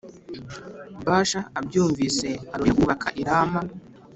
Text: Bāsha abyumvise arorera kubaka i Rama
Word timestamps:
Bāsha 1.05 1.39
abyumvise 1.59 2.27
arorera 2.53 2.77
kubaka 2.79 3.07
i 3.21 3.23
Rama 3.27 3.61